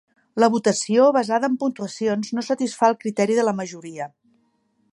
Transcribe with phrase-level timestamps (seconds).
[0.43, 4.09] La votació basada en puntuacions no satisfà el criteri de la majoria.